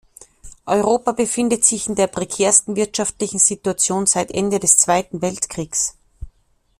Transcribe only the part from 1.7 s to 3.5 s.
in der prekärsten wirtschaftlichen